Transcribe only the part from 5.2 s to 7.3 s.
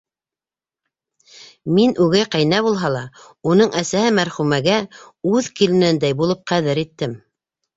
үҙ киленендәй булып ҡәҙер иттем.